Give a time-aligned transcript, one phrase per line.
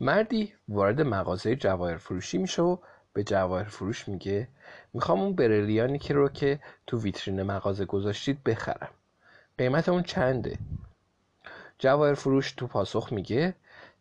[0.00, 2.76] مردی وارد مغازه جواهر فروشی میشه و
[3.12, 4.48] به جواهر فروش میگه
[4.92, 8.90] می‌خوام اون برلیانی که رو که تو ویترین مغازه گذاشتید بخرم.
[9.58, 10.58] قیمت اون چنده؟
[11.78, 13.54] جواهر فروش تو پاسخ میگه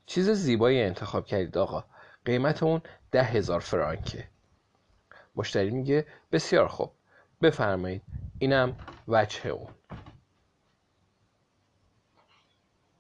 [0.06, 1.84] چیز زیبایی انتخاب کردید آقا
[2.26, 2.82] قیمت اون
[3.12, 4.28] ده هزار فرانکه.
[5.36, 6.92] مشتری میگه بسیار خوب
[7.42, 8.02] بفرمایید
[8.40, 8.76] اینم
[9.08, 9.70] وجه اون.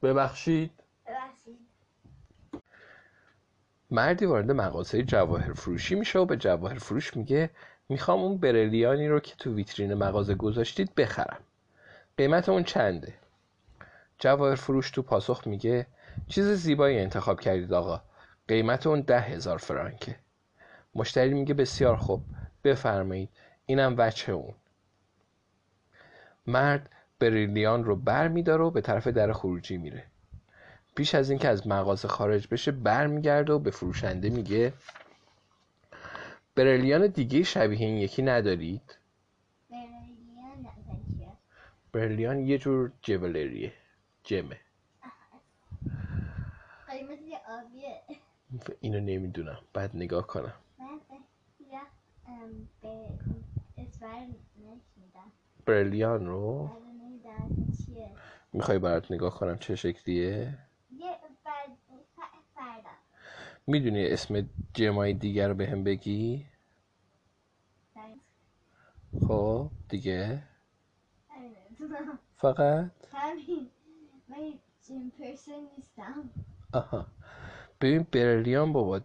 [0.04, 0.79] ببخشید.
[3.92, 7.50] مردی وارد مغازه جواهر فروشی میشه و به جواهر فروش میگه
[7.90, 11.40] می‌خوام اون برلیانی رو که تو ویترین مغازه گذاشتید بخرم.
[12.18, 13.14] قیمت اون چنده؟
[14.20, 15.88] جواهر فروش تو پاسخ میگه
[16.28, 18.02] چیز زیبایی انتخاب کردید آقا.
[18.48, 20.16] قیمت اون ده هزار فرانکه.
[20.96, 22.24] مشتری میگه بسیار خوب
[22.64, 23.30] بفرمایید
[23.66, 24.54] اینم وچه اون.
[26.48, 30.04] مرد بریلیان رو بر میداره و به طرف در خروجی میره.
[31.00, 34.74] پیش از اینکه از مغازه خارج بشه برمیگرده و به فروشنده میگه
[36.56, 38.98] برلیان دیگه شبیه این یکی ندارید؟
[41.92, 43.74] برلیان یه جور جولریه
[44.24, 44.60] جمه.
[48.80, 49.60] اینو نمی‌دونم.
[49.74, 50.54] بعد نگاه کنم.
[55.66, 56.70] برلیان رو؟
[58.54, 60.58] می‌خوای برات نگاه کنم چه شکلیه؟
[63.70, 66.46] می‌دونی اسم جمعای دیگر رو به هم بگی؟
[69.28, 70.44] خب دیگه؟
[72.38, 72.92] فقط؟
[76.74, 77.08] آها.
[77.82, 79.02] ببین برلیان بابا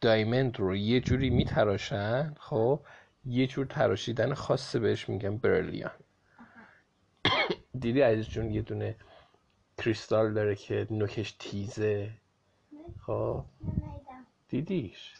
[0.00, 2.80] دایمند رو یه جوری میتراشن خب؟
[3.24, 5.92] یه جور تراشیدن خاصه بهش میگن برلیان.
[7.80, 8.96] دیدی عزیز جون یه دونه
[9.78, 12.10] کریستال داره که نوکش تیزه.
[13.06, 13.44] خب.
[14.48, 15.14] دیدیش.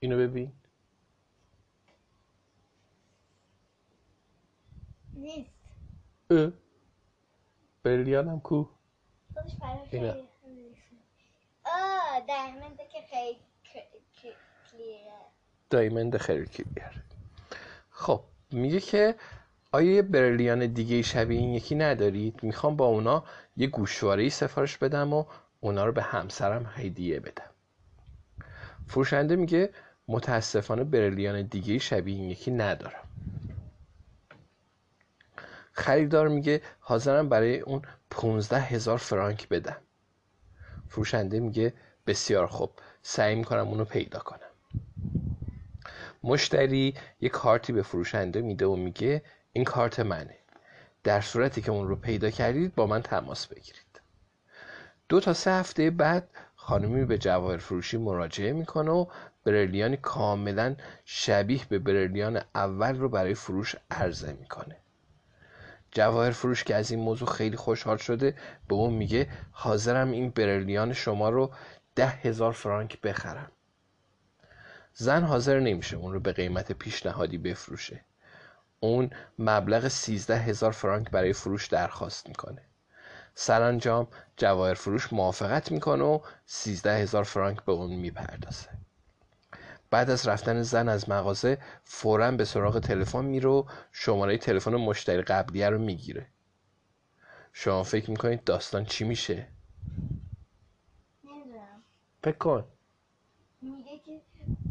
[0.00, 0.52] اینو ببین.
[5.14, 5.50] نیست.
[6.30, 6.52] اه.
[7.82, 8.64] برلیان هم کو؟
[9.90, 10.12] اینا.
[10.12, 10.28] خیلی
[11.64, 13.38] آه دایمنده که خیلی
[14.70, 15.12] کلیره.
[15.70, 17.02] دایمند خیلی کلیر
[17.90, 19.14] خب میگه که
[19.72, 23.24] آیا یه برلیان دیگه شبیه این یکی ندارید؟ می‌خوام با اونا
[23.56, 25.24] یه گوشواره سفارش بدم و
[25.64, 27.50] اونا رو به همسرم هدیه بدم.
[28.86, 29.70] فروشنده میگه
[30.08, 33.08] متاسفانه برلیان دیگه شبیه این یکی ندارم.
[35.72, 39.76] خریدار میگه حاضرم برای اون پونزده هزار فرانک بدم.
[40.88, 41.72] فروشنده میگه
[42.06, 42.70] بسیار خوب
[43.02, 44.38] سعی می‌کنم اونو پیدا کنم.
[46.22, 50.36] مشتری یه کارتی به فروشنده میده و میگه این کارت منه.
[51.04, 53.81] در صورتی که اون رو پیدا کردید با من تماس بگیرید.
[55.12, 59.06] دو تا سه هفته بعد خانمی به جواهر فروشی مراجعه می‌کنه و
[59.44, 64.76] برلیانی کاملا شبیه به برلیان اول رو برای فروش عرضه می‌کنه.
[65.90, 68.34] جواهر فروش که از این موضوع خیلی خوشحال شده
[68.68, 71.50] به اون میگه حاضرم این برلیان شما رو
[71.94, 73.52] ده هزار فرانک بخرم.
[74.94, 78.00] زن حاضر نمیشه اون رو به قیمت پیشنهادی بفروشه.
[78.80, 82.62] اون مبلغ سیزده هزار فرانک برای فروش درخواست می‌کنه.
[83.34, 88.68] سرانجام جواهر فروش موافقت می‌کنه و سیزده هزار فرانک به اون می‌پردازه.
[89.90, 95.22] بعد از رفتن زن از مغازه فورا به سراغ تلفن میره و شماره تلفن مشتری
[95.22, 96.26] قبلیه رو می‌گیره.
[97.52, 99.48] شما فکر می‌کنید داستان چی میشه؟
[101.24, 101.82] نمی‌دونم.
[102.22, 102.64] فکر کن.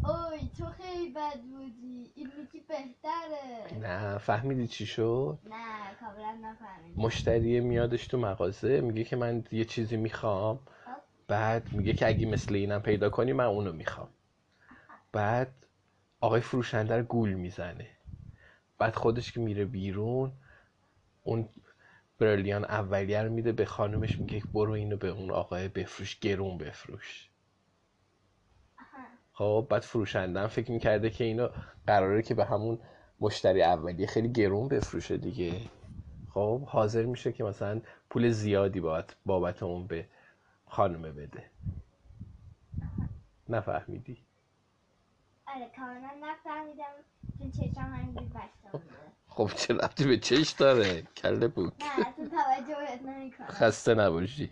[0.03, 2.11] اوی تو خیلی بد بودی.
[2.15, 3.79] این یکی بهتره.
[3.79, 7.01] نه فهمیدی چی شد؟ نه کاملا نفهمیدم.
[7.01, 10.59] مشتری میادش تو مغازه میگه که من یه چیزی می‌خوام.
[11.27, 14.09] بعد میگه که اگه مثل اینم پیدا کنی من اونو می‌خوام.
[15.11, 15.53] بعد
[16.21, 17.87] آقای فروشنده رو گول می‌زنه.
[18.77, 20.31] بعد خودش که میره بیرون
[21.23, 21.49] اون
[22.19, 27.30] برلیان اولیه رو میده به خانومش میگه برو اینو به اون آقای بفروش گرون بفروش.
[29.41, 31.49] خب بعد فروشنده هم فکر می‌کرده که اینو
[31.88, 32.79] قراره که به همون
[33.20, 35.61] مشتری اولیه خیلی گرون بفروشه دیگه.
[36.34, 40.05] خب حاضر میشه که مثلا پول زیادی بابت, بابت اون به
[40.67, 41.43] خانومه بده.
[43.49, 44.17] نفهمیدی؟
[45.47, 46.94] آره کاملا نفهمیدم
[47.40, 48.85] چون چشم همینجور بسته بوده.
[49.28, 51.73] خب چه ربطی به چش داره؟ کله بوک.
[51.79, 52.72] نه اصلا توجه
[53.49, 54.49] خسته نباشی.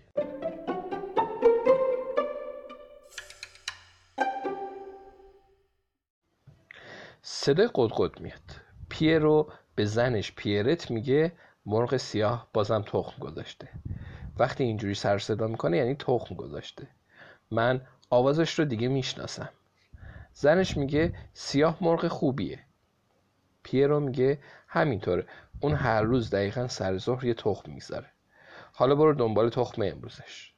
[7.41, 8.51] صدای قدقد میاد.
[8.89, 11.31] پیرو به زنش پیرت میگه
[11.65, 13.69] مرغ سیاه بازم تخم گذاشته.
[14.37, 16.87] وقتی اینجوری سر صدا می‌کنه یعنی تخم گذاشته.
[17.51, 19.49] من آوازش رو دیگه می‌شناسم.
[20.33, 22.59] زنش میگه سیاه مرغ خوبیه.
[23.63, 25.27] پیرو میگه همینطوره.
[25.59, 28.09] اون هر روز دقیقا سر ظهر یه تخم می‌ذاره
[28.73, 30.53] حالا برو دنبال تخم امروزش.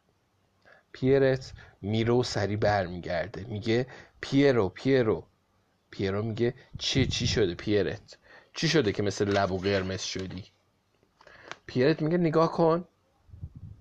[0.92, 3.44] پیرت میره و سری برمیگرده.
[3.44, 3.88] میگه
[4.22, 5.27] پیرو پیرو.
[5.91, 8.17] پیرو میگه چی چی شده پیرت؟
[8.53, 10.43] چی شده که مثل لبو قرمز شدی؟
[11.65, 12.85] پیرت میگه نگاه کن.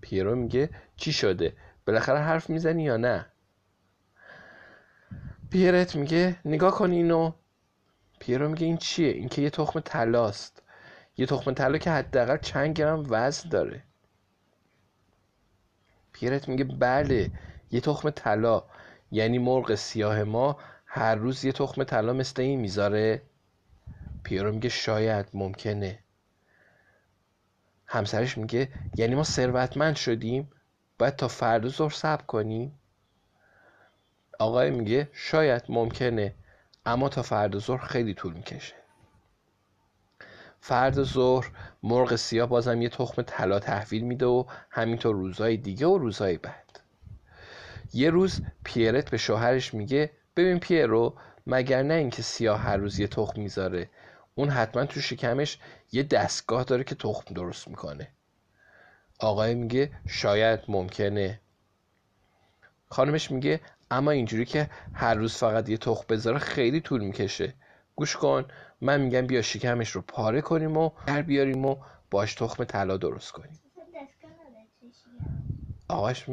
[0.00, 3.26] پیرو میگه چی شده؟ بالاخره حرف می‌زنی یا نه؟
[5.50, 7.32] پیرت میگه نگاه کن اینو.
[8.18, 10.62] پیرو میگه این چیه؟ این که یه تخم طلاست.
[11.16, 13.82] یه تخم طلا که حداقل چند گرم وزن داره.
[16.12, 17.30] پیرت میگه بله
[17.70, 18.62] یه تخم طلا.
[19.12, 20.58] یعنی مرغ سیاه ما
[20.92, 23.22] هر روز یه تخم طلا مثل این می‌ذاره.
[24.22, 25.98] پیرو میگه شاید ممکنه.
[27.87, 30.50] همسرش میگه یعنی ما ثروتمند شدیم
[30.98, 32.78] باید تا فردا ظهر صبر کنیم.
[34.38, 36.34] آقای میگه شاید ممکنه
[36.87, 38.75] اما تا فردا ظهر خیلی طول می‌کشه.
[40.60, 41.50] فرد ظهر
[41.82, 46.81] مرغ سیاه بازم یه تخم طلا تحویل میده و همینطور روزهای دیگه و روزهای بعد.
[47.93, 51.15] یه روز پیرت به شوهرش میگه ببین پیرو
[51.47, 53.91] مگر نه اینکه سیاه هر روز یه تخم می‌ذاره.
[54.35, 55.59] اون حتما تو شکمش
[55.93, 58.09] یه دستگاه داره که تخم درست می‌کنه.
[59.19, 61.41] آقای میگه شاید ممکنه.
[62.88, 63.61] خانمش میگه
[63.91, 67.55] اما اینجوری که هر روز فقط یه تخم بذاره خیلی طول می‌کشه.
[67.97, 68.44] گوش کن
[68.81, 71.77] من میگم بیا شکمش رو پاره کنیم و در بیاریم و
[72.11, 73.61] باش تخم طلا درست کنیم.
[75.88, 76.27] آقاش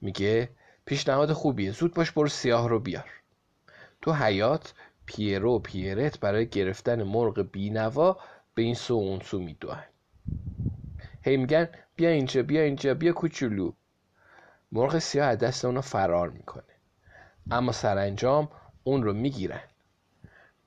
[0.00, 0.48] میگه
[0.84, 1.70] پیشنهاد خوبیه.
[1.70, 3.10] زود باش برو سیاه رو بیار.
[4.08, 4.74] تو حیات
[5.06, 8.18] پیرو و پیرت برای گرفتن مرغ بینوا
[8.54, 9.84] به این سو اون سو میدوهن.
[11.22, 13.72] هی میگن بیا اینجا بیا اینجا بیا کوچولو.
[14.72, 16.74] مرغ سیاه از دست اونو فرار می‌کنه.
[17.50, 18.48] اما سرانجام
[18.84, 19.62] اون رو می‌گیرن.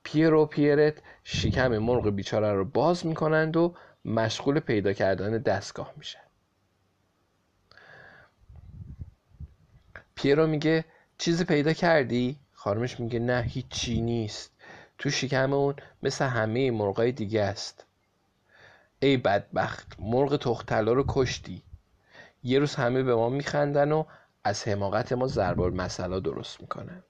[0.02, 3.74] پیرو پیرت شکم مرغ بیچاره رو باز می‌کنند و
[4.04, 6.26] مشغول پیدا کردن دستگاه میشن.
[10.14, 10.84] پیرو میگه
[11.18, 14.52] چیزی پیدا کردی؟ خانمش میگه نه هیچی نیست.
[14.98, 17.84] تو شکم اون مثل همه مرغای دیگه است.
[19.00, 21.62] ای بدبخت مرغ تختلا رو کشتی.
[22.42, 24.04] یه روز همه به ما میخندن و
[24.44, 27.02] از حماقت ما ضرب مسئله درست می‌کنن.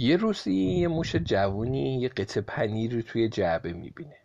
[0.00, 4.16] یه روزی یه موش جوونی یه قطعه پنیر توی جعبه می‌بینه.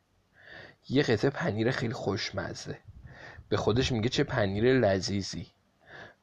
[0.89, 2.77] یه قطعه پنیر خیلی خوشمزه.
[3.49, 5.47] به خودش میگه چه پنیر لذیذی.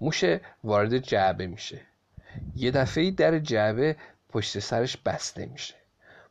[0.00, 1.80] موشه وارد جعبه میشه.
[2.56, 3.96] یه دفعه در جعبه
[4.28, 5.74] پشت سرش بسته میشه.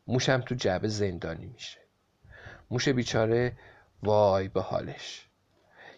[0.08, 1.80] موش هم تو جعبه زندانی میشه.
[2.72, 3.54] موش بیچاره
[4.04, 5.28] وای به حالش.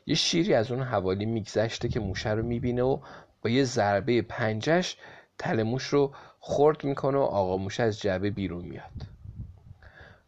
[0.05, 2.99] یه شیری از اون حوالی میگذشته که موشه رو می‌بینه و
[3.41, 4.97] با یه ضربه پنجش
[5.37, 6.13] تل موش رو
[6.45, 8.91] خورد می‌کنه و آقا موشه از جعبه بیرون میاد.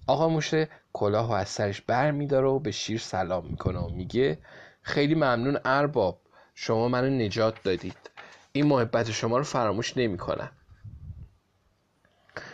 [0.08, 4.38] آقا موشه کلاه و از سرش بر میداره و به شیر سلام می‌کنه و میگه
[4.82, 6.20] خیلی ممنون ارباب
[6.54, 7.98] شما منو نجات دادید.
[8.52, 10.52] این محبت شما رو فراموش نمی‌کنم.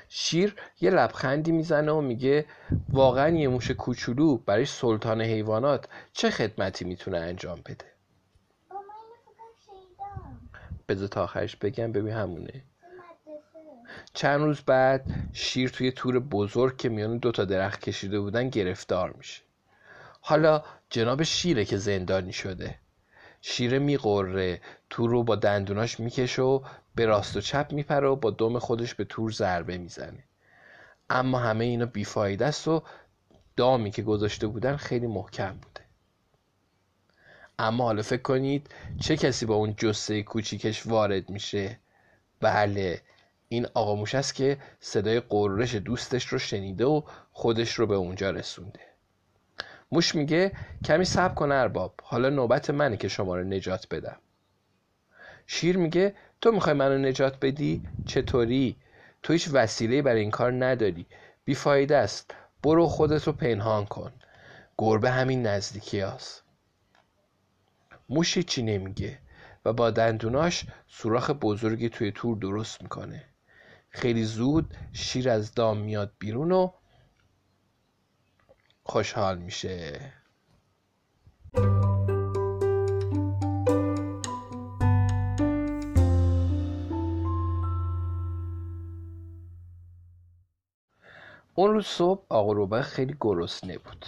[0.10, 2.46] شیر یه لبخندی می‌زنه و میگه
[2.90, 7.86] واقعا یه موش کوچولو برای سلطان حیوانات چه خدمتی می‌تونه انجام بده؟
[10.90, 12.64] بذار تا آخرش بگم ببین همونه.
[14.14, 19.14] چند روز بعد شیر توی تور بزرگ که میان دو تا درخت کشیده بودن گرفتار
[19.18, 19.42] میشه.
[20.22, 22.76] حالا جناب شیره که زندانی شده.
[23.42, 26.60] شیره میقره تور رو با دندوناش می‌کشه و
[26.96, 30.24] به راست و چپ میپره و با دم خودش به تور ضربه می‌زنه.
[31.10, 32.84] اما همه اینا بیفایده است و
[33.56, 35.82] دامی که گذاشته بودن خیلی محکم بوده.
[37.60, 38.70] اما حالا فکر کنید
[39.00, 41.80] چه کسی با اون جسه کوچیکش وارد میشه؟
[42.40, 43.02] بله
[43.54, 48.32] این آقا موش است که صدای قررش دوستش رو شنیده و خودش رو به اونجا
[48.32, 48.80] رسونده.
[49.92, 50.52] موش میگه
[50.84, 54.18] کمی صبر کن ارباب حالا نوبت منه که شما رو نجات بدم.
[55.48, 58.76] شیر میگه تو می‌خوای منو نجات بدی؟ چطوری؟
[59.24, 61.06] تو هیچ وسیله برای این کار نداری.
[61.46, 62.36] بیفایده است.
[62.64, 64.12] برو خودت رو پنهان کن.
[64.78, 66.44] گربه همین نزدیکی هست.
[68.10, 69.20] موش چی نمیگه
[69.66, 73.31] و با دندوناش سوراخ بزرگی توی تور درست می‌کنه.
[73.94, 76.72] خیلی زود شیر از دام میاد بیرون و
[78.84, 80.00] خوشحال میشه.
[91.56, 94.06] اون روز صبح آقا روبه خیلی گرسنه بود.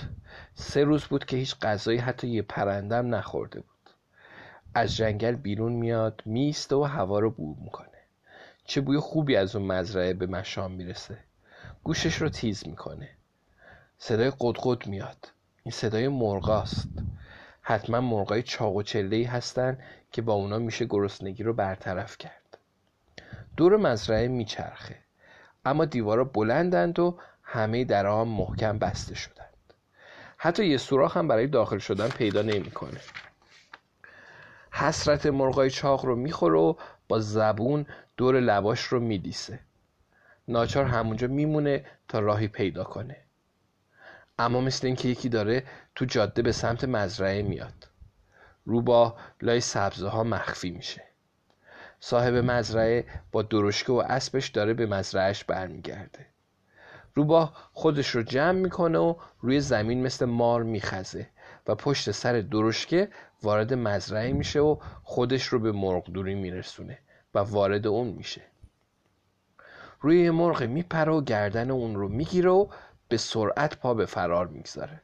[0.54, 3.90] سه روز بود که هیچ غذایی حتی یه پرندم نخورده بود.
[4.74, 7.93] از جنگل بیرون میاد میسته و هوا رو بور می‌کنه.
[8.65, 11.17] چه بوی خوبی از اون مزرعه به مشام می‌رسه.
[11.84, 13.10] گوشش رو تیز می‌کنه.
[13.98, 15.32] صدای قدقد میاد.
[15.63, 16.89] این صدای مرغاست.
[17.62, 19.77] حتما مرغای چاق و چله هستن
[20.12, 22.58] که با اونا میشه گرسنگی رو برطرف کرد.
[23.58, 24.96] دور مزرعه میچرخه.
[25.65, 29.74] اما دیوارا بلندند و همه درها محکم بسته شدند.
[30.38, 33.00] حتی یه سوراخ هم برای داخل شدن پیدا نمی‌کنه.
[34.72, 36.74] حسرت مرغای چاق رو می‌خوره و
[37.08, 37.86] با زبون
[38.17, 39.60] دور لباش رو میدیسه.
[40.48, 43.17] ناچار همونجا میمونه تا راهی پیدا کنه.
[44.39, 45.63] اما مثل اینکه یکی داره
[45.96, 47.89] تو جاده به سمت مزرعه میاد.
[48.65, 51.03] روبا لای سبزه ها مخفی میشه.
[52.00, 56.25] صاحب مزرعه با درشکه و اسبش داره به مزرعهش برمیگرده.
[57.15, 61.27] روبا خودش رو جمع می‌کنه و روی زمین مثل مار میخزه
[61.67, 63.10] و پشت سر درشکه
[63.43, 66.98] وارد مزرعه میشه و خودش رو به مرغ دوری میرسونه.
[67.36, 68.42] و وارد اون میشه.
[70.02, 72.68] روی مرغ میپره و گردن اون رو می‌گیره و
[73.08, 75.02] به سرعت پا به فرار می‌گذاره.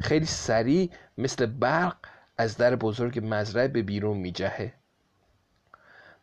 [0.00, 1.96] خیلی سریع مثل برق
[2.38, 4.72] از در بزرگ مزرعه به بیرون میجهه.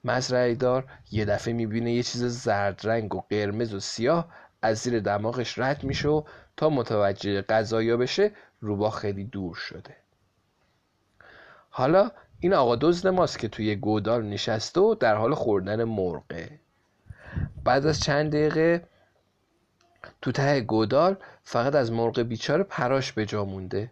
[0.04, 5.00] مزرعه دار یه دفعه می‌بینه یه چیز زرد رنگ و قرمز و سیاه از زیر
[5.00, 6.24] دماغش رد میشه و
[6.58, 9.96] تا متوجه غذایا بشه روبا خیلی دور شده.
[11.70, 16.60] حالا این آقا دزد ماست که توی گودال نشسته و در حال خوردن مرغه.
[17.64, 18.88] بعد از چند دقیقه
[20.22, 23.92] تو ته گودال فقط از مرغ بیچاره پراش به جا مونده.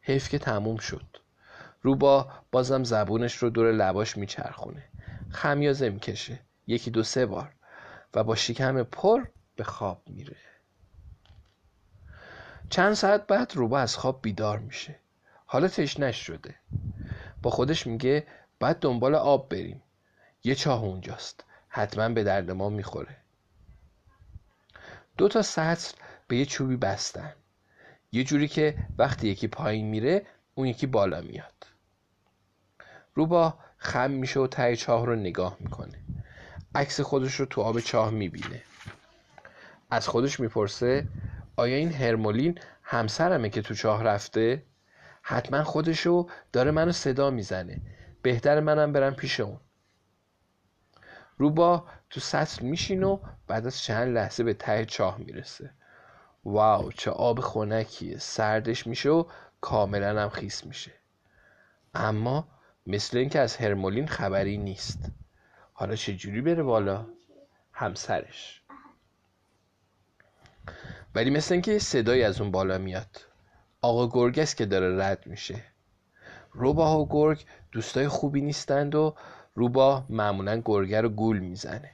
[0.00, 1.06] حیف که تموم شد.
[1.82, 4.82] روبا بازم زبونش رو دور لباش میچرخونه.
[5.30, 7.52] خمیازه می‌کشه یکی دو سه بار.
[8.14, 9.24] و با شکم پر
[9.56, 10.36] به خواب میره.
[12.70, 14.94] چند ساعت بعد روبا از خواب بیدار میشه.
[15.46, 16.54] حالا تشنش شده
[17.42, 18.26] با خودش میگه
[18.58, 19.82] بعد دنبال آب بریم.
[20.44, 21.44] یه چاه اونجاست.
[21.68, 23.16] حتما به درد ما می‌خوره.
[25.16, 25.96] دو تا سطل
[26.28, 27.32] به یه چوبی بستن.
[28.12, 31.66] یه جوری که وقتی یکی پایین میره اون یکی بالا میاد.
[33.14, 35.98] روبا خم میشه و ته چاه رو نگاه می‌کنه.
[36.74, 38.62] عکس خودش رو تو آب چاه می‌بینه.
[39.90, 41.06] از خودش می‌پرسه
[41.56, 44.62] آیا این هرمولین همسرمه که تو چاه رفته؟
[45.28, 47.80] حتما خودشو داره منو صدا می‌زنه.
[48.22, 49.60] بهتر منم برم پیش اون.
[51.38, 55.70] روبا تو سطل میشین و بعد از چند لحظه به ته چاه می‌رسه.
[56.44, 58.18] واو چه آب خنکیه.
[58.18, 59.24] سردش میشه و
[59.60, 60.92] کاملا هم خیس میشه.
[61.94, 62.48] اما
[62.86, 65.10] مثل اینکه از هرمولین خبری نیست.
[65.72, 67.06] حالا چه جوری بره بالا؟
[67.72, 68.62] همسرش.
[71.14, 73.20] ولی مثل اینکه صدایی از اون بالا میاد.
[73.82, 75.62] آقا گرگ است که داره رد میشه.
[76.52, 79.14] روباه و گرگ دوستای خوبی نیستند و
[79.54, 81.90] روباه معمولا گرگه رو گول می‌زنه.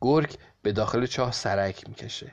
[0.00, 2.32] گرگ به داخل چاه سرک می‌کشه.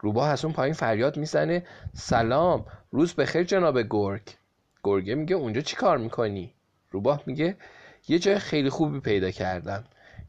[0.00, 4.22] روباه از اون پایین فریاد می‌زنه سلام روز بخیر جناب گرگ.
[4.84, 6.54] گرگه میگه اونجا چی کار می‌کنی؟
[6.90, 7.56] روباه میگه
[8.08, 9.84] یه جای خیلی خوبی پیدا کردم.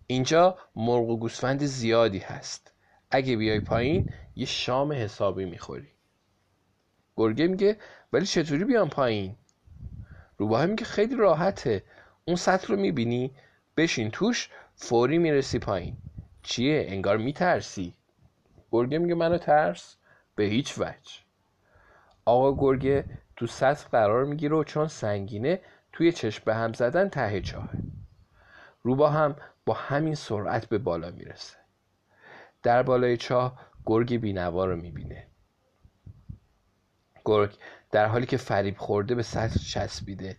[0.07, 2.73] اینجا مرغ و گوسفند زیادی هست.
[3.11, 5.94] اگه بیای پایین یه شام حسابی می‌خوری.
[7.17, 7.77] گرگه میگه
[8.13, 9.35] ولی چطوری بیام پایین؟
[10.37, 11.83] روباه میگه خیلی راحته.
[12.25, 13.31] اون سطح رو می‌بینی؟
[13.77, 15.97] بشین توش فوری می‌رسی پایین.
[16.43, 17.93] چیه؟ انگار میترسی.
[18.71, 19.95] گرگه میگه منو ترس؟
[20.35, 21.11] به هیچ وجه.
[22.25, 23.05] آقا گرگه
[23.35, 25.61] تو سطح قرار می‌گیره و چون سنگینه
[25.93, 27.79] توی چشم به هم زدن ته چاهه
[28.83, 31.57] روبا هم با همین سرعت به بالا می‌رسه.
[32.63, 35.27] در بالای چاه گرگ بینوا رو می‌بینه.
[37.25, 37.57] گرگ
[37.91, 40.37] در حالی که فریب خورده به سطح چسبیده.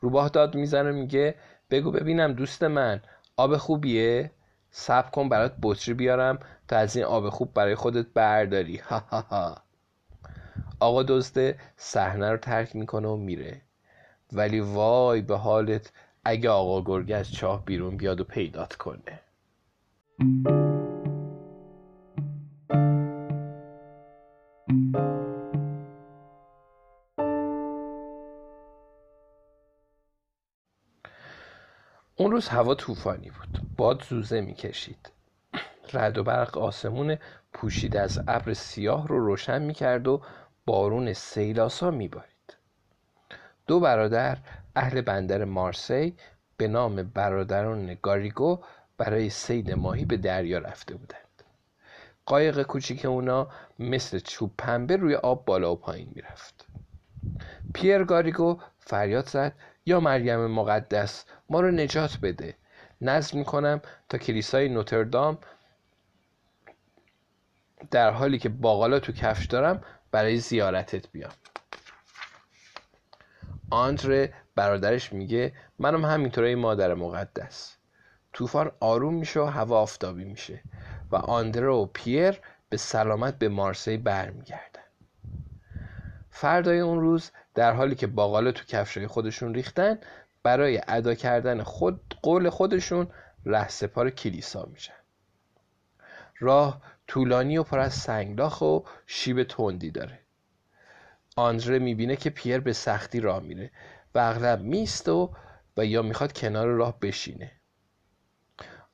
[0.00, 1.34] روباه داد می‌زنه میگه
[1.70, 3.00] بگو ببینم دوست من
[3.36, 4.30] آب خوبیه؟
[4.70, 8.76] صبر کن برات بطری بیارم تا از این آب خوب برای خودت برداری.
[8.88, 9.62] ها ها ها.
[10.80, 13.60] آقا دزده صحنه رو ترک می‌کنه و میره.
[14.32, 15.92] ولی وای به حالت
[16.24, 19.20] اگه آقا گرگه از چاه بیرون بیاد و پیدات کنه.
[32.18, 33.62] اون روز هوا طوفانی بود.
[33.76, 35.10] باد زوزه می‌کشید.
[35.92, 37.18] رد و برق آسمون
[37.52, 40.22] پوشید از ابر سیاه رو روشن می‌کرد و
[40.66, 42.56] بارون سیلاسا میبارید.
[43.66, 44.38] دو برادر
[44.76, 46.16] اهل بندر مارسی
[46.56, 48.58] به نام برادران گاریگو
[48.98, 51.42] برای سید ماهی به دریا رفته بودند.
[52.26, 56.66] قایق کوچیک اونا مثل چوب پنبه روی آب بالا و پایین می‌رفت.
[57.74, 59.52] پیر گاریگو فریاد زد
[59.86, 62.54] یا مریم مقدس ما رو نجات بده.
[63.00, 65.38] نظر می‌کنم تا کلیسای نوتردام
[67.90, 71.32] در حالی که باقالا تو کفش دارم برای زیارتت بیام.
[73.70, 77.76] آندره برادرش میگه منم همینطوره مادر مقدس.
[78.32, 80.62] طوفان آروم میشه و هوا آفتابی میشه
[81.10, 84.82] و آندره و پیر به سلامت به مارسی برمیگردن.
[86.30, 89.98] فردای اون روز در حالی که باقاله تو کفشای خودشون ریختن
[90.42, 93.08] برای ادا کردن خود قول خودشون
[93.44, 94.94] رهسپار کلیسا میشن.
[96.38, 100.18] راه طولانی و پر از سنگلاخ و شیب تندی داره.
[101.36, 103.70] آندره می‌بینه که پیر به سختی راه میره
[104.14, 105.34] و اغلب میست و
[105.76, 107.52] و یا می‌خواد کنار راه بشینه.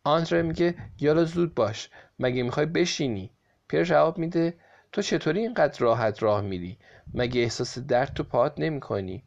[0.05, 3.31] آندره میگه یالا زود باش مگه می‌خوای بشینی؟
[3.69, 4.55] پیر جواب میده
[4.93, 6.79] تو چطوری اینقدر راحت راه میری؟
[7.15, 9.25] مگه احساس درد تو پاهات نمی‌کنی؟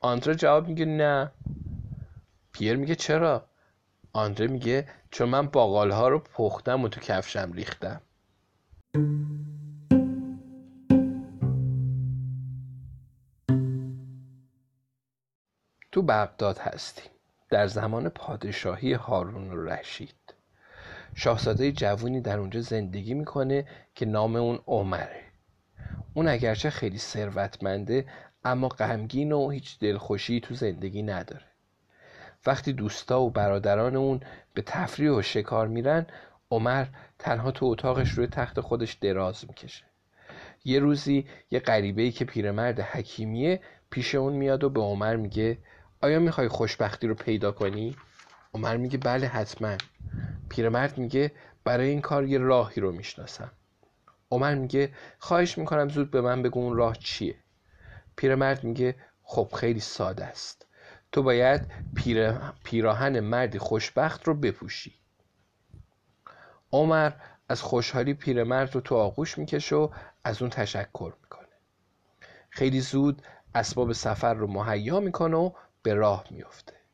[0.00, 1.32] آندره جواب میگه نه.
[2.52, 3.48] پیر میگه چرا؟
[4.12, 8.00] آندره میگه چون من باقال ها رو پختم و تو کفشم ریختم.
[15.92, 17.10] تو بغداد هستیم
[17.50, 20.15] در زمان پادشاهی هارون رشید
[21.18, 25.20] شاهزاده جوونی در اونجا زندگی می‌کنه که نام اون عمره.
[26.14, 28.06] اون اگرچه خیلی ثروتمنده
[28.44, 31.44] اما غمگین و هیچ دلخوشی تو زندگی نداره.
[32.46, 34.20] وقتی دوستا و برادران اون
[34.54, 36.06] به تفریح و شکار میرن
[36.50, 36.86] عمر
[37.18, 39.84] تنها تو اتاقش روی تخت خودش دراز می‌کشه.
[40.64, 45.58] یه روزی یه غریبه ای که پیرمرد حکیمیه پیش اون میاد و به عمر میگه
[46.00, 47.96] آیا می‌خوای خوشبختی رو پیدا کنی؟
[48.54, 49.76] عمر میگه بله حتما.
[50.48, 51.32] پیرمرد میگه
[51.64, 53.52] برای این کار یه راهی رو می‌شناسم.
[54.30, 57.36] عمر میگه خواهش می‌کنم زود به من بگو اون راه چیه.
[58.16, 60.66] پیرمرد میگه خب خیلی ساده است.
[61.12, 62.32] تو باید پیر...
[62.64, 64.94] پیراهن مردی خوشبخت رو بپوشی.
[66.72, 67.12] عمر
[67.48, 69.88] از خوشحالی پیرمرد رو تو آغوش می‌کشه و
[70.24, 71.46] از اون تشکر می‌کنه.
[72.50, 73.22] خیلی زود
[73.54, 75.50] اسباب سفر رو مهیا می‌کنه و
[75.82, 76.85] به راه میفته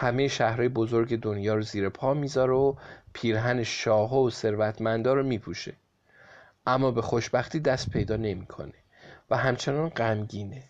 [0.00, 2.74] همه شهرهای بزرگ دنیا رو زیر پا می‌ذاره و
[3.12, 5.72] پیرهن شاه و ثروتمندا رو میپوشه.
[6.66, 8.74] اما به خوشبختی دست پیدا نمی‌کنه
[9.30, 10.62] و همچنان غمگینه.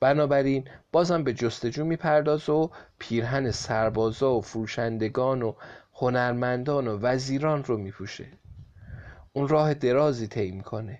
[0.00, 5.54] بنابراین بازم به جستجو میپرداز و پیرهن سربازا و فروشندگان و
[5.94, 8.26] هنرمندان و وزیران رو میپوشه.
[9.32, 10.98] اون راه درازی طی می‌کنه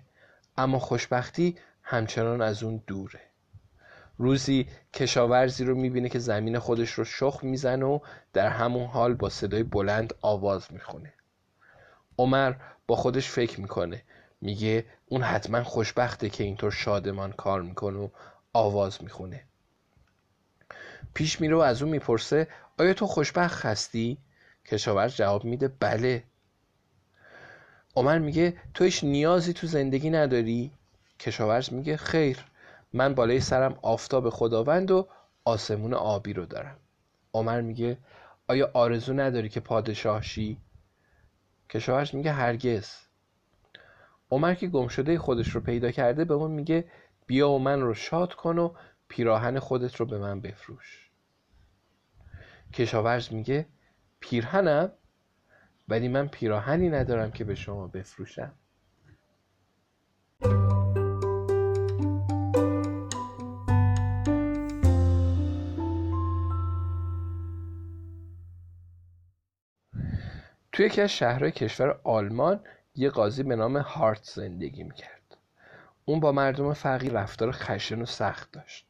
[0.57, 3.19] اما خوشبختی همچنان از اون دوره.
[4.21, 7.99] روزی کشاورزی رو می‌بینه که زمین خودش رو شخ می‌زنه و
[8.33, 11.13] در همون حال با صدای بلند آواز می‌خونه.
[12.17, 12.53] عمر
[12.87, 14.03] با خودش فکر می‌کنه.
[14.41, 18.09] میگه اون حتما خوشبخته که اینطور شادمان کار می‌کنه و
[18.53, 19.43] آواز می‌خونه.
[21.13, 22.47] پیش میره و از اون می‌پرسه
[22.79, 24.17] آیا تو خوشبخت هستی؟
[24.65, 26.23] کشاورز جواب میده بله.
[27.95, 30.71] عمر میگه تو هیچ نیازی تو زندگی نداری؟
[31.19, 32.45] کشاورز میگه خیر.
[32.93, 35.07] من بالای سرم آفتاب خداوند و
[35.45, 36.77] آسمون آبی رو دارم.
[37.33, 37.97] عمر میگه
[38.47, 40.57] آیا آرزو نداری که پادشاه شی؟
[41.69, 42.91] کشاورز میگه هرگز.
[44.31, 46.85] عمر که گمشده خودش رو پیدا کرده به اون میگه
[47.27, 48.73] بیا و من رو شاد کن و
[49.07, 51.09] پیراهن خودت رو به من بفروش.
[52.73, 53.65] کشاورز میگه
[54.19, 54.91] پیرهنم؟
[55.87, 58.53] ولی من پیراهنی ندارم که به شما بفروشم.
[70.71, 72.59] توی یکی از شهرهای کشور آلمان
[72.95, 75.37] یه قاضی به نام هارت زندگی می‌کرد.
[76.05, 78.85] اون با مردم فقیر رفتار خشن و سخت داشت.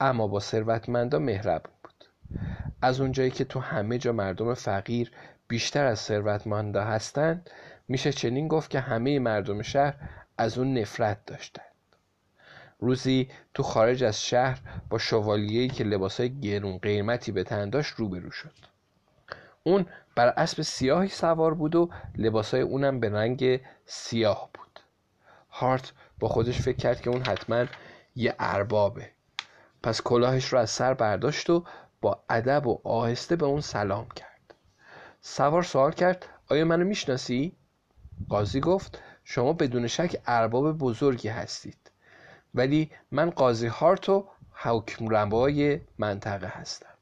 [0.00, 2.04] اما با ثروتمندا مهربون بود.
[2.82, 5.12] از اونجایی که تو همه جا مردم فقیر
[5.48, 7.50] بیشتر از ثروتمندا هستند
[7.88, 9.94] میشه چنین گفت که همه مردم شهر
[10.38, 11.64] از اون نفرت داشتند.
[12.78, 18.30] روزی تو خارج از شهر با شوالیه‌ای که لباسای گرون قیمتی به تن داشت روبرو
[18.30, 18.73] شد.
[19.66, 24.80] اون بر اسب سیاهی سوار بود و لباسای اونم به رنگ سیاه بود.
[25.50, 27.64] هارت با خودش فکر کرد که اون حتما
[28.16, 29.10] یه اربابه.
[29.82, 31.64] پس کلاهش رو از سر برداشت و
[32.00, 34.54] با ادب و آهسته به اون سلام کرد.
[35.20, 37.56] سوار سوال کرد آیا منو می‌شناسی؟
[38.28, 41.90] قاضی گفت شما بدون شک ارباب بزرگی هستید.
[42.54, 45.08] ولی من قاضی هارت و حکم
[45.98, 46.93] منطقه هستم.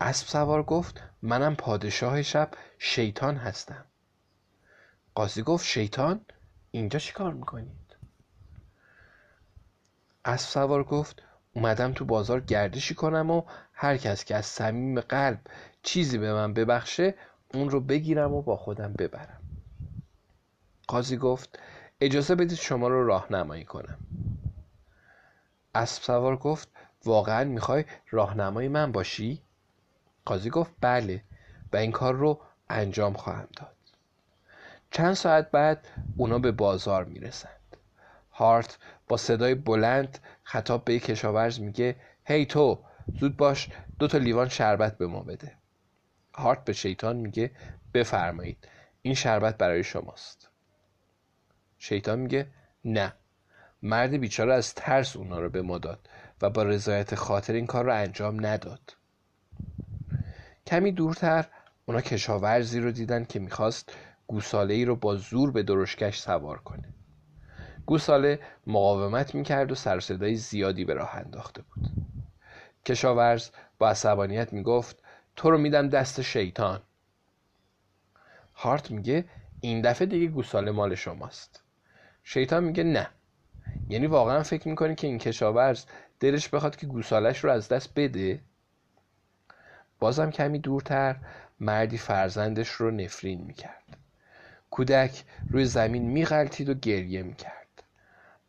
[0.00, 3.84] اسب سوار گفت منم پادشاه شب شیطان هستم.
[5.14, 6.20] قاضی گفت شیطان
[6.70, 7.96] اینجا چی کار می‌کنید؟
[10.24, 15.40] اسب سوار گفت اومدم تو بازار گردشی کنم و هر کس که از صمیم قلب
[15.82, 17.14] چیزی به من ببخشه
[17.54, 19.40] اون رو بگیرم و با خودم ببرم.
[20.88, 21.58] قاضی گفت
[22.00, 23.98] اجازه بدید شما رو راهنمایی کنم.
[25.74, 26.68] اسب سوار گفت
[27.04, 29.45] واقعا می‌خوای راهنمای من باشی؟
[30.26, 31.24] قاضی گفت بله
[31.72, 33.76] و این کار رو انجام خواهم داد.
[34.90, 37.76] چند ساعت بعد اونا به بازار می‌رسند.
[38.32, 42.84] هارت با صدای بلند خطاب به کشاورز میگه هی تو
[43.20, 45.52] زود باش دو تا لیوان شربت به ما بده.
[46.34, 47.50] هارت به شیطان میگه
[47.94, 48.68] بفرمایید
[49.02, 50.48] این شربت برای شماست.
[51.78, 52.46] شیطان میگه
[52.84, 53.12] نه
[53.82, 56.08] مرد بیچاره از ترس اونا رو به ما داد
[56.42, 58.96] و با رضایت خاطر این کار رو انجام نداد.
[60.66, 61.46] کمی دورتر
[61.86, 63.92] اونا کشاورزی رو دیدن که می‌خواست
[64.26, 66.88] گوساله ای رو با زور به درشکش سوار کنه.
[67.86, 71.90] گوساله مقاومت می‌کرد و سرصدای زیادی به راه انداخته بود.
[72.86, 75.02] کشاورز با عصبانیت می‌گفت
[75.36, 76.80] تو رو میدم دست شیطان.
[78.54, 79.24] هارت میگه
[79.60, 81.62] این دفعه دیگه گوساله مال شماست.
[82.24, 83.08] شیطان میگه نه.
[83.88, 85.84] یعنی واقعا فکر می‌کنی که این کشاورز
[86.20, 88.40] دلش بخواد که گوسالش رو از دست بده؟
[89.98, 91.16] بازم کمی دورتر
[91.60, 93.96] مردی فرزندش رو نفرین می‌کرد.
[94.70, 97.82] کودک روی زمین میغلطید و گریه می‌کرد.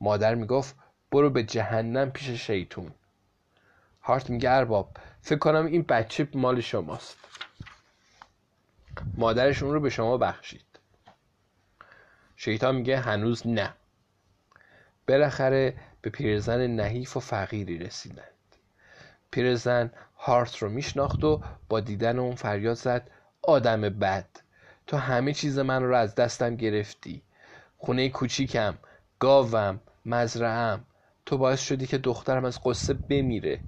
[0.01, 0.75] مادر می‌گفت
[1.11, 2.91] برو به جهنم پیش شیطون.
[4.01, 7.17] هارت میگه ارباب فکر کنم این بچه مال شماست.
[9.17, 10.61] مادرش اون رو به شما بخشید.
[12.35, 13.73] شیطان میگه هنوز نه.
[15.07, 18.36] بالاخره به پیرزن نحیف و فقیری رسیدند
[19.31, 23.09] پیرزن هارت رو میشناخت و با دیدن اون فریاد زد
[23.41, 24.27] آدم بد.
[24.87, 27.21] تو همه چیز من رو از دستم گرفتی.
[27.77, 28.77] خونه کوچیکم
[29.19, 30.83] گاوم مزرعم
[31.25, 33.59] تو باعث شدی که دخترم از قصه بمیره.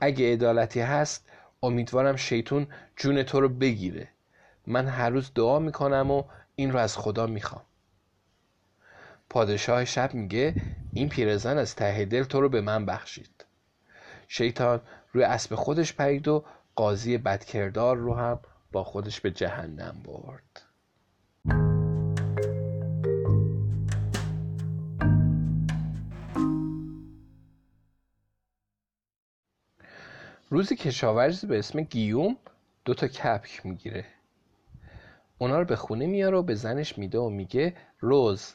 [0.00, 1.28] اگه عدالتی هست
[1.62, 4.08] امیدوارم شیطون جون تو رو بگیره.
[4.66, 6.24] من هر روز دعا می‌کنم و
[6.56, 7.62] این رو از خدا می‌خوام.
[9.30, 10.54] پادشاه شب میگه
[10.92, 13.35] این پیرزن از ته دل تو رو به من بخشید.
[14.28, 14.80] شیطان
[15.12, 18.40] روی اسب خودش پرید و قاضی بدکردار رو هم
[18.72, 20.62] با خودش به جهنم برد.
[30.50, 32.36] روزی کشاورزی به اسم گیوم
[32.84, 34.04] دو تا کپک می‌گیره.
[35.38, 38.54] اونا رو به خونه میاره و به زنش میده و میگه روز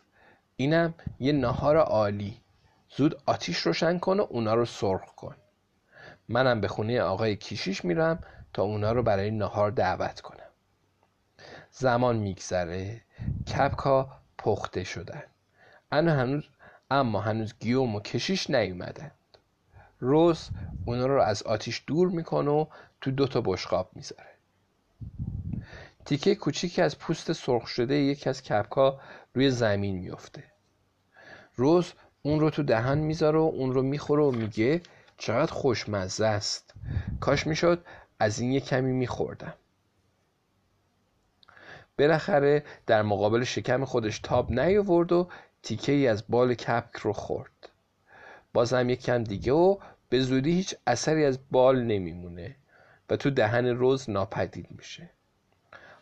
[0.55, 2.41] اینم یه نهار عالی
[2.89, 5.35] زود آتیش روشن کن و اونا رو سرخ کن.
[6.31, 8.19] منم به خونه آقای کیشیش میرم
[8.53, 10.37] تا اونا رو برای نهار دعوت کنم.
[11.71, 13.01] زمان میگذره
[13.55, 15.23] کپکا پخته شدن.
[15.91, 16.43] انا هنوز
[16.91, 19.11] اما هنوز گیوم و کشیش نیومدند.
[19.99, 20.49] روز
[20.85, 22.65] اونا رو از آتیش دور می‌کنه و
[23.01, 24.31] تو دوتا بشقاب می‌ذاره.
[26.05, 28.99] تیکه کوچیکی از پوست سرخ شده یکی از کپکا
[29.33, 30.43] روی زمین میفته
[31.55, 34.81] روز اون رو تو دهن می‌ذاره و اون رو می‌خوره و میگه
[35.21, 36.73] چقدر خوشمزه است.
[37.19, 37.85] کاش می‌شد
[38.19, 39.53] از این یه کمی میخوردم.
[41.99, 45.29] بالاخره در مقابل شکم خودش تاب نیاورد و
[45.63, 47.69] تیکه ای از بال کپک رو خورد.
[48.53, 49.77] بازم یک کم دیگه و
[50.09, 52.55] به زودی هیچ اثری از بال نمیمونه
[53.09, 55.09] و تو دهن روز ناپدید میشه.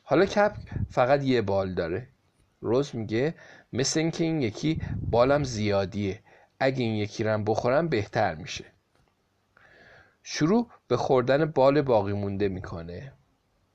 [0.03, 2.07] حالا کپک فقط یه بال داره.
[2.61, 3.33] روز میگه
[3.73, 6.19] مثل اینکه این یکی بالم زیادیه.
[6.59, 8.65] اگه این یکی رم بخورم بهتر میشه.
[10.31, 13.13] شروع به خوردن بال باقی مونده می‌کنه.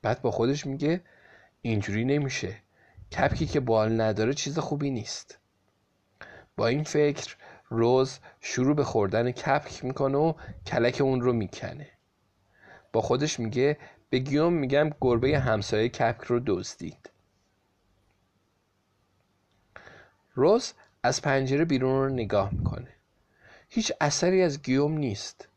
[0.03, 1.01] بعد با خودش میگه
[1.63, 2.57] اینجوری نمیشه.
[3.13, 5.39] کپکی که بال نداره چیز خوبی نیست.
[6.57, 7.37] با این فکر
[7.69, 10.33] روز شروع به خوردن کپک می‌کنه و
[10.67, 11.91] کلک اون رو می‌کنه.
[12.93, 13.79] با خودش میگه
[14.11, 17.11] به گیوم میگم گربه همسایه کپک رو دزدید.
[20.35, 22.93] روز از پنجره بیرون رو نگاه می‌کنه.
[23.69, 25.49] هیچ اثری از گیوم نیست.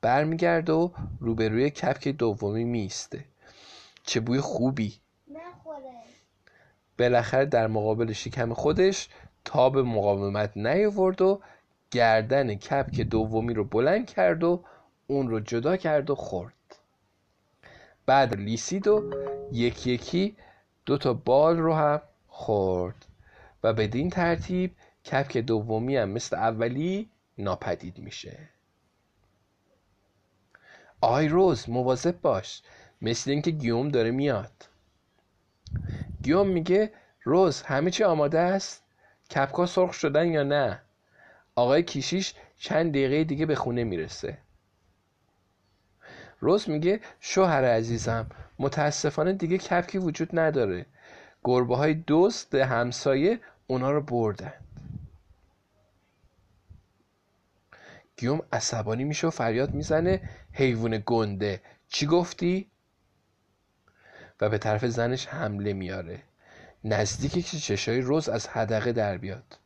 [0.00, 3.24] برمیگرده و روبروی کپک دومی میسته
[4.02, 4.94] چه بوی خوبی.
[6.98, 9.08] بالاخره در مقابل شکم خودش
[9.44, 11.40] تاب مقاومت نیاورد و
[11.90, 14.64] گردن کپک دومی رو بلند کرد و
[15.06, 16.52] اون رو جدا کرد و خورد.
[18.06, 19.10] بعد لیسید و
[19.52, 20.36] یکی یکی
[20.86, 23.06] دو تا بال رو هم خورد
[23.62, 27.08] و بدین ترتیب کپک دومی هم مثل اولی
[27.38, 28.38] ناپدید میشه.
[31.00, 32.62] آقای روز مواظب باش.
[33.02, 34.68] مثل اینکه گیوم داره میاد.
[36.22, 38.82] گیوم میگه روز همه چی آماده است؟
[39.30, 40.80] کپکا سرخ شدن یا نه؟
[41.54, 44.38] آقای کیشیش چند دقیقه دیگه به خونه می‌رسه.
[46.40, 48.26] روز میگه شوهر عزیزم
[48.58, 50.86] متاسفانه دیگه کپکی وجود نداره.
[51.44, 54.52] گربه های دوست همسایه اونا رو بردن.
[58.16, 60.20] گیوم عصبانی میشه و فریاد می‌زنه
[60.58, 61.62] حیوان گنده.
[61.88, 62.70] چی گفتی؟
[64.40, 66.22] و به طرف زنش حمله میاره.
[66.84, 69.58] نزدیکی که چشای روز از حدقه در بیاد.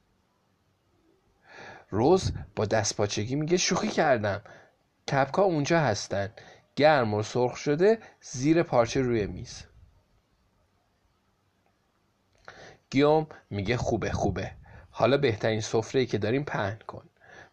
[1.91, 4.43] روز با دستپاچگی میگه شوخی کردم.
[5.09, 6.31] کپکا اونجا هستن.
[6.77, 9.65] گرم و سرخ شده زیر پارچه روی میز.
[12.91, 14.53] گیوم میگه خوبه خوبه.
[14.91, 17.09] حالا بهترین سفره که داریم پهن کن.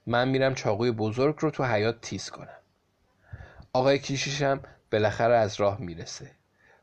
[0.06, 2.59] من میرم چاقوی بزرگ رو تو حیات تیز کنم.
[3.74, 4.60] آقای کیشیشم
[4.92, 6.32] بالاخره از راه می‌رسه.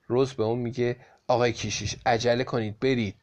[0.06, 0.96] روز به اون میگه
[1.28, 3.16] آقای کیشیش عجله کنید برید.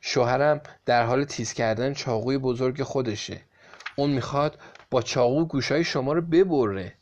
[0.00, 3.40] شوهرم در حال تیز کردن چاقوی بزرگ خودشه.
[3.96, 4.58] اون می‌خواد
[4.90, 6.94] با چاقو گوشای شما رو ببره.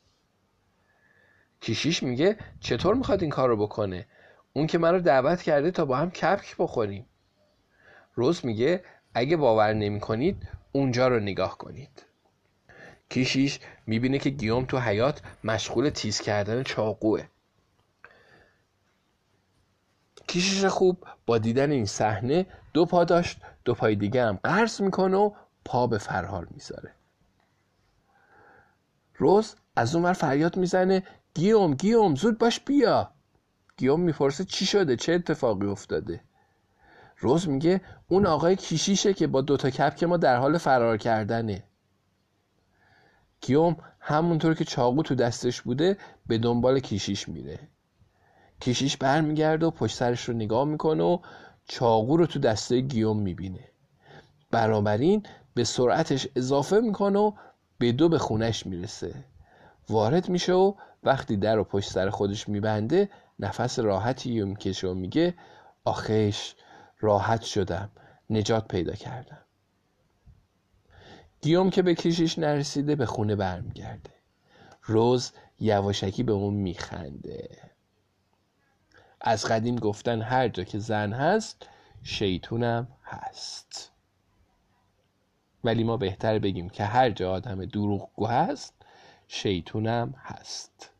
[1.60, 4.06] کیشیش میگه چطور می‌خواد این کار رو بکنه؟
[4.52, 7.06] اون که من رو دعوت کرده تا با هم کپک بخوریم.
[8.14, 12.07] روز میگه اگه باور نمی کنید اونجا رو نگاه کنید.
[13.10, 17.24] کیشیش می‌بینه که گیوم تو حیات مشغول تیز کردن چاقوه.
[20.26, 25.16] کیشیش خوب با دیدن این صحنه دو پا داشت دو پای دیگه هم قرض می‌کنه
[25.16, 25.30] و
[25.64, 26.94] پا به فرهار می‌ذاره.
[29.16, 31.02] روز از اون فریاد می‌زنه
[31.34, 33.10] گیوم گیوم زود باش بیا.
[33.76, 36.20] گیوم می‌پرسه چی شده چه اتفاقی افتاده.
[37.18, 41.64] روز میگه اون آقای کیشیشه که با دوتا کپ که ما در حال فرار کردنه.
[43.40, 45.96] گیوم همونطور که چاقو تو دستش بوده
[46.26, 47.58] به دنبال کیشیش میره.
[48.60, 51.18] کیشیش برمیگرده و پشت سرش رو نگاه می‌کنه و
[51.64, 53.64] چاقو رو تو دسته گیوم می‌بینه.
[54.50, 55.22] بنابراین
[55.54, 57.32] به سرعتش اضافه می‌کنه و
[57.78, 59.14] به دو به خونش می‌رسه.
[59.88, 65.34] وارد میشه و وقتی در رو پشت سر خودش میبنده نفس راحتی می‌کشه و میگه
[65.84, 66.54] آخش
[67.00, 67.90] راحت شدم
[68.30, 69.38] نجات پیدا کردم.
[71.40, 74.10] گیوم که به کشیش نرسیده به خونه برمیگرده.
[74.82, 77.48] روز یواشکی به اون میخنده.
[79.20, 81.68] از قدیم گفتن هر جا که زن هست
[82.02, 83.92] شیطونم هست.
[85.64, 88.74] ولی ما بهتر بگیم که هر جا آدم دروغگو هست
[89.28, 90.90] شیطونم هست.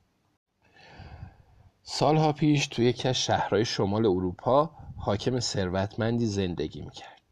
[1.83, 7.23] سالها پیش توی یکی از شهرهای شمال اروپا حاکم ثروتمندی زندگی می‌کرد.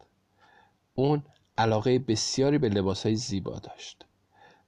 [0.95, 1.23] اون
[1.59, 4.07] علاقه بسیاری به لباسهای زیبا داشت.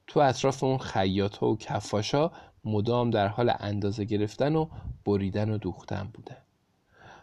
[0.07, 2.31] تو اطراف اون خیاط و کفاشا
[2.65, 4.69] مدام در حال اندازه گرفتن و
[5.05, 6.37] بریدن و دوختن بودن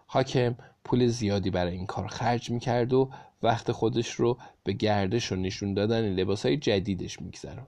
[0.07, 3.11] حاکم پول زیادی برای این کار خرج می‌کرد و
[3.43, 7.67] وقت خودش رو به گردش و نشون دادن لباسهای جدیدش میگذراند.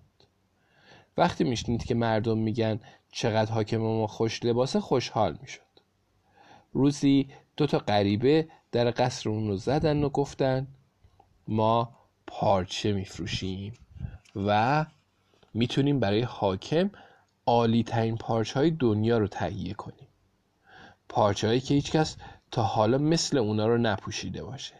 [1.17, 2.79] وقتی میشنید که مردم میگن
[3.12, 5.62] چقدر حاکم ما خوش لباسه خوشحال می‌شد.
[6.73, 10.67] روزی دو تا غریبه در قصر اون رو زدن و گفتن
[11.47, 11.89] ما
[12.27, 13.73] پارچه میفروشیم
[14.36, 14.86] و
[15.53, 16.89] می‌تونیم برای حاکم
[17.45, 20.07] عالی ترین پارچه های دنیا رو تهیه کنیم.
[21.10, 22.17] پارچه هایی که هیچکس
[22.51, 24.75] تا حالا مثل اونا رو نپوشیده باشه.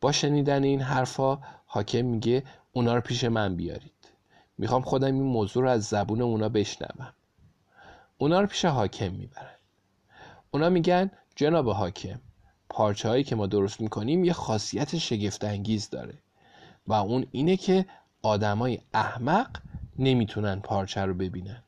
[0.00, 3.92] با شنیدن این حرفا حاکم میگه اونا رو پیش من بیارید.
[4.58, 7.14] می‌خوام خودم این موضوع رو از زبون اونا بشنوم.
[8.18, 9.56] اونا رو پیش حاکم می‌برن.
[10.50, 12.20] اونا میگن جناب حاکم
[12.68, 16.14] پارچه هایی که ما درست می‌کنیم یه خاصیت شگفت انگیز داره
[16.86, 17.86] و اون اینه که
[18.22, 19.56] آدمای احمق
[19.98, 21.62] نمی‌تونن پارچه رو ببینن.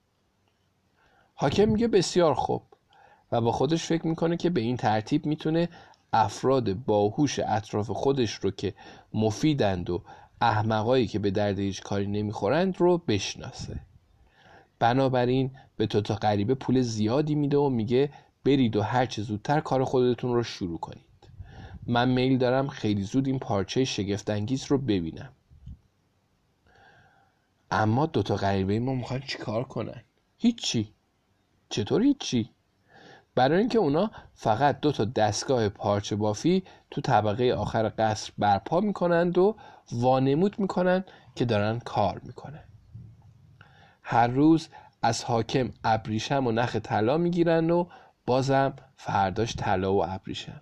[1.35, 2.63] حاکم میگه بسیار خوب
[3.33, 5.69] و با خودش فکر می‌کنه که به این ترتیب می‌تونه
[6.13, 8.75] افراد باهوش اطراف خودش رو که
[9.15, 10.03] مفیدند و
[10.41, 13.81] احمقایی که به درد هیچ کاری نمی‌خورند رو بشناسه.
[14.79, 18.11] بنابراین به تو تا غریبه پول زیادی میده و میگه
[18.45, 21.05] برید و هرچه زودتر کار خودتون رو شروع کنید.
[21.87, 25.33] من میل دارم خیلی زود این پارچه شگفتانگیز رو ببینم.
[27.71, 30.03] اما دوتا غریبه ما می‌خوان چیکار کنن؟
[30.39, 30.93] هیچی.
[31.69, 32.51] چطور هیچی؟
[33.35, 39.39] برای اینکه اونا فقط دو تا دستگاه پارچه بافی تو طبقه آخر قصر برپا می‌کنند
[39.39, 39.57] و
[39.93, 42.65] وانمود می‌کنن که دارن کار می‌کنن.
[44.03, 44.69] هر روز
[45.03, 47.87] از حاکم ابریشم و نخ طلا می‌گیرن و
[48.29, 50.61] بازم فرداش طلا و ابریشم.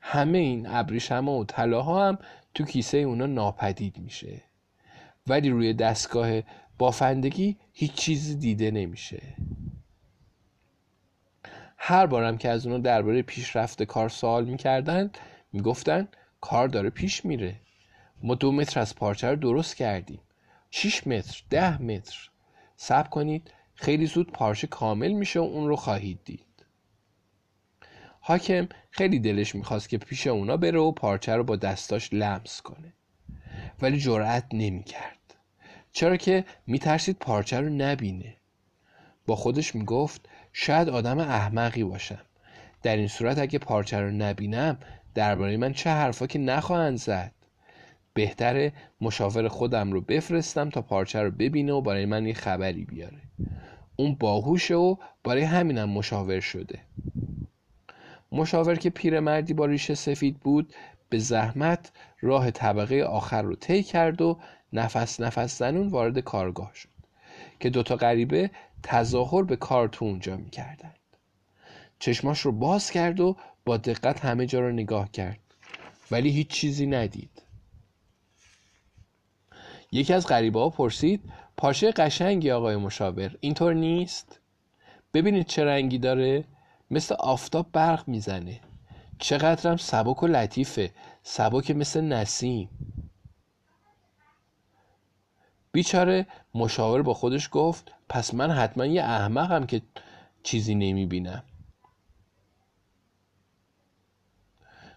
[0.00, 2.18] همه این ابریشم و طلاها هم
[2.54, 4.42] تو کیسه اونا ناپدید میشه.
[5.26, 6.40] ولی روی دستگاه
[6.78, 9.22] بافندگی هیچ چیزی دیده نمیشه.
[11.76, 15.10] هر بارم که از اونو درباره پیشرفت کار سوال می‌کردن
[15.52, 16.08] می‌گفتن
[16.40, 17.60] کار داره پیش میره.
[18.22, 20.20] ما دو متر از پارچه رو درست کردیم.
[20.70, 22.30] 6 متر ده متر.
[22.76, 26.66] صبر کنید خیلی زود پارچه کامل میشه و اون رو خواهید دید.
[28.20, 32.92] حاکم خیلی دلش می‌خواست که پیش اونا بره و پارچه رو با دستاش لمس کنه.
[33.82, 35.34] ولی جرأت نمی‌کرد.
[35.92, 38.36] چرا که میترسید پارچه رو نبینه.
[39.26, 42.24] با خودش می‌گفت شاید آدم احمقی باشم.
[42.82, 44.78] در این صورت اگه پارچه رو نبینم
[45.14, 47.32] درباره من چه حرفا که نخواهند زد؟
[48.14, 53.22] بهتره مشاور خودم رو بفرستم تا پارچه رو ببینه و برای من یه خبری بیاره.
[53.96, 56.80] اون باهوشه و برای همینم مشاور شده.
[58.32, 60.74] مشاور که پیرمردی با ریش سفید بود
[61.08, 64.38] به زحمت راه طبقه آخر رو طی کرد و
[64.72, 66.88] نفس نفس زنون وارد کارگاه شد
[67.60, 68.50] که دوتا غریبه
[68.82, 70.96] تظاهر به کار تو اونجا می‌کردند.
[71.98, 75.38] چشماش رو باز کرد و با دقت همه جا رو نگاه کرد
[76.10, 77.42] ولی هیچ چیزی ندید.
[79.92, 83.36] یکی از غریبه ها پرسید پارچه قشنگی آقای مشاور.
[83.40, 84.40] اینطور نیست؟
[85.14, 86.44] ببینید چه رنگی داره.
[86.90, 88.60] مثل آفتاب برق می‌زنه.
[89.18, 90.90] چقدرم سبک و لطیفه.
[91.22, 92.68] سبک مثل نسیم.
[95.72, 99.82] بیچاره مشاور با خودش گفت پس من حتما یه احمقم که
[100.42, 101.42] چیزی نمی‌بینم.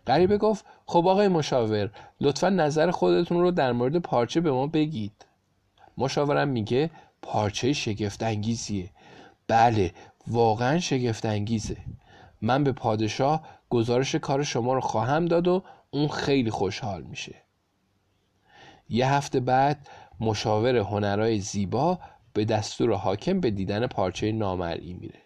[0.08, 5.26] غریبه گفت خب آقای مشاور لطفا نظر خودتون رو در مورد پارچه به ما بگید.
[5.98, 6.90] مشاورم میگه
[7.22, 8.90] پارچه شگفت انگیزیه
[9.48, 9.92] بله
[10.28, 11.78] واقعا شگفت انگیزه
[12.42, 17.36] من به پادشاه گزارش کار شما رو خواهم داد و اون خیلی خوشحال میشه.
[18.90, 19.88] یه هفته بعد
[20.20, 22.00] مشاور هنرهای زیبا
[22.34, 25.22] به دستور حاکم به دیدن پارچه نامرئی میره.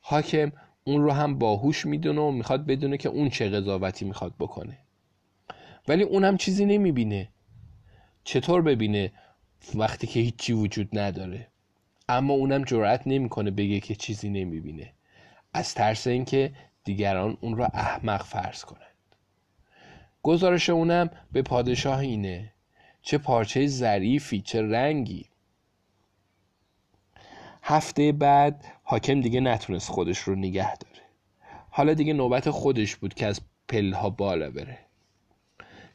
[0.00, 0.52] حاکم
[0.84, 4.78] اون رو هم باهوش می‌دونه و می‌خواد بدونه که اون چه قضاوتی می‌خواد بکنه.
[5.88, 7.28] ولی اونم چیزی نمی‌بینه.
[8.24, 9.12] چطور ببینه؟
[9.74, 11.48] وقتی که هیچی وجود نداره.
[12.08, 14.92] اما اونم جرأت نمی‌کنه بگه که چیزی نمی‌بینه.
[15.52, 16.52] از ترس اینکه
[16.84, 18.80] دیگران اون را احمق فرض کنند.
[20.22, 22.52] گزارش اونم به پادشاه اینه.
[23.02, 25.26] چه پارچه ظریفی چه رنگی.
[27.62, 31.02] هفته بعد حاکم دیگه نتونست خودش رو نگه داره.
[31.70, 34.78] حالا دیگه نوبت خودش بود که از پلها بالا بره.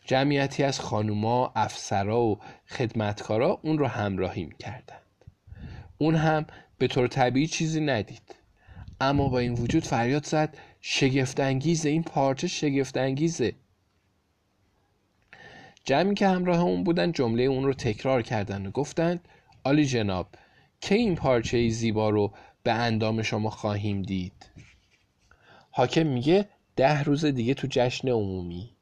[0.10, 5.26] جمعیتی از خانوما، افسرا و خدمتکارا اون رو همراهی می‌کردند.
[5.98, 6.46] اون هم
[6.78, 8.36] به طور طبیعی چیزی ندید.
[9.02, 13.54] اما با این وجود فریاد زد شگفت انگیزه این پارچه شگفت انگیزه
[15.84, 19.28] جمعی که همراه اون بودن جمله اون رو تکرار کردن و گفتند
[19.64, 20.28] آلی جناب
[20.82, 24.52] که این پارچه زیبا رو به اندام شما خواهیم دید؟
[25.72, 28.79] حاکم میگه ده روز دیگه تو جشن عمومی.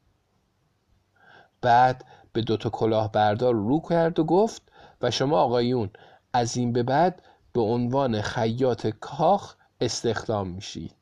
[1.60, 4.62] بعد به دوتا کلاهبردار رو کرد و گفت
[5.02, 5.90] و شما آقایون
[6.32, 10.94] از این به بعد به عنوان خیاط کاخ استخدام میشید.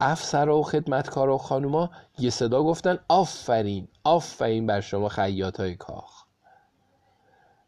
[0.00, 6.24] افسر و خدمتکار و خانوما یه صدا گفتن آفرین آفرین بر شما خیاط های کاخ.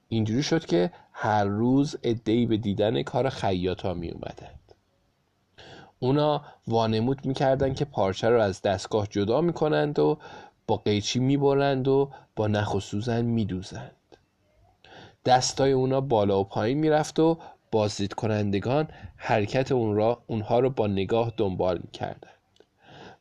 [0.09, 4.61] اینجوری شد که هر روز ادهی به دیدن کار خیاط ها می اومدند
[5.99, 10.19] اونا وانمود می‌کردند که پارچه رو از دستگاه جدا می‌کنند و
[10.67, 13.97] با قیچی می‌برند و با نخ و سوزن میدوزند.
[15.25, 17.39] دستای اونا بالا و پایین می‌رفت و
[17.73, 22.33] بازدید کنندگان حرکت اون را اونها رو با نگاه دنبال می‌کردند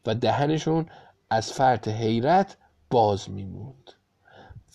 [0.05, 0.85] و دهنشون
[1.29, 2.57] از فرط حیرت
[2.89, 3.91] باز میموند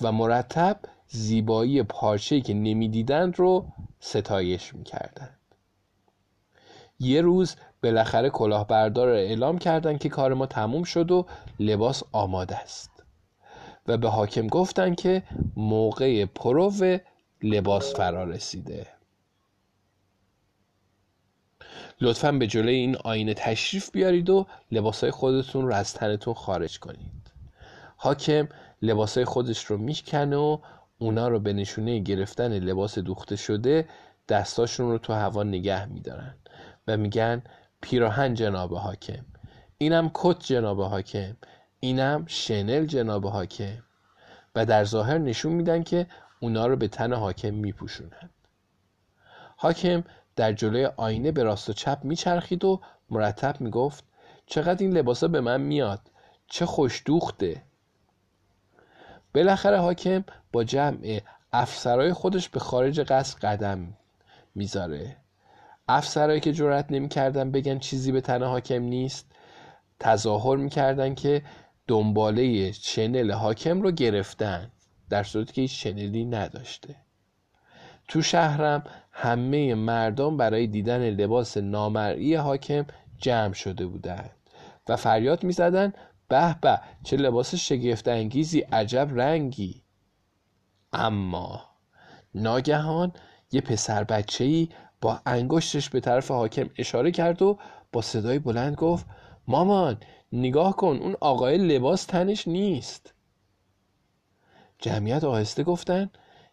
[0.00, 3.66] و مرتب زیبایی پارچه که نمی‌دیدند رو
[4.00, 5.38] ستایش می‌کردند.
[7.00, 11.26] یه روز بالاخره کلاهبردار را اعلام کردند که کار ما تموم شد و
[11.60, 12.90] لباس آماده است.
[13.86, 15.22] و به حاکم گفتند که
[15.56, 16.72] موقع پرو
[17.42, 18.86] لباس فرا رسیده.
[22.00, 27.32] لطفا به جلوی این آینه تشریف بیارید و لباسای خودتون رو از تنتون خارج کنید.
[27.96, 28.48] حاکم
[28.82, 30.58] لباسای خودش رو میشکنه و
[30.98, 33.88] اونا رو به نشونه گرفتن لباس دوخته شده
[34.28, 36.34] دستاشون رو تو هوا نگه میدارن
[36.88, 37.42] و میگن
[37.80, 39.24] پیراهن جناب حاکم.
[39.78, 41.36] اینم کت جناب حاکم.
[41.80, 43.82] اینم شنل جناب حاکم.
[44.54, 46.06] و در ظاهر نشون میدن که
[46.40, 48.30] اونا رو به تن حاکم میپوشونن.
[49.56, 50.04] حاکم
[50.36, 54.04] در جلوی آینه به راست و چپ میچرخید و مرتب می‌گفت
[54.46, 56.00] چقدر این لباسا به من میاد؟
[56.46, 57.62] چه خوش دوخته
[59.34, 61.20] بالاخره حاکم با جمع
[61.52, 63.96] افسرهای خودش به خارج قصر قدم
[64.54, 65.16] می‌ذاره.
[65.96, 69.32] افسرهایی که جرأت نمی‌کردن بگن چیزی به تن حاکم نیست
[70.00, 71.42] تظاهر می‌کردن که
[71.86, 74.70] دنباله چنل حاکم رو گرفتن
[75.10, 76.96] در صورتی که چنلی نداشته.
[78.08, 82.86] تو شهرم همه مردم برای دیدن لباس نامرئی حاکم
[83.18, 84.30] جمع شده بودند
[84.88, 85.94] و فریاد می‌زدند
[86.28, 89.82] به به چه لباس شگفت انگیزی عجب رنگی.
[90.92, 91.62] اما
[92.34, 93.12] ناگهان
[93.52, 94.68] یه پسر بچه ای
[95.00, 97.58] با انگشتش به طرف حاکم اشاره کرد و
[97.92, 99.06] با صدای بلند گفت
[99.48, 100.00] مامان
[100.32, 103.14] نگاه کن اون آقای لباس تنش نیست.
[104.78, 106.10] جمعیت آهسته گفتن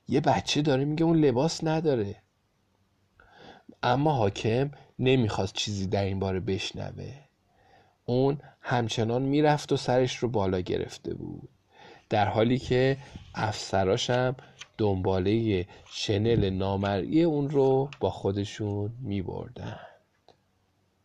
[0.08, 2.16] یه بچه داره میگه اون لباس نداره.
[3.84, 7.14] اما حاکم نمی‌خواست چیزی در این باره بشنوه.
[8.06, 11.50] اون همچنان می‌رفت و سرش رو بالا گرفته بود.
[12.10, 12.98] در حالی که
[13.36, 14.36] افسراشم
[14.78, 19.87] دنباله شنل نامرئی اون رو با خودشون میبردن.